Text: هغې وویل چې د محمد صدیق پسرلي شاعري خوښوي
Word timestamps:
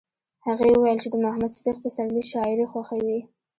هغې 0.47 0.67
وویل 0.71 0.97
چې 1.03 1.09
د 1.11 1.15
محمد 1.23 1.51
صدیق 1.57 1.77
پسرلي 1.83 2.23
شاعري 2.31 2.65
خوښوي 2.71 3.19